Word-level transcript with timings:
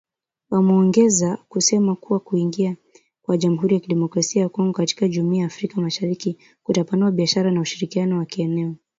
Wameongeza 0.49 1.37
kusema 1.49 1.95
kuwa 1.95 2.19
kuingia 2.19 2.75
kwa 3.21 3.37
Jamhuri 3.37 3.73
ya 3.73 3.79
Kidemokrasia 3.79 4.41
ya 4.41 4.49
Kongo 4.49 4.73
katika 4.73 5.07
Jumuia 5.07 5.39
ya 5.39 5.45
Afrika 5.47 5.81
Mashariki 5.81 6.37
kutapanua 6.63 7.11
biashara 7.11 7.51
na 7.51 7.61
ushirikiano 7.61 8.17
wa 8.17 8.25
kieneo 8.25 8.75